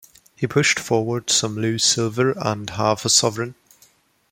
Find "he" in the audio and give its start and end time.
0.35-0.47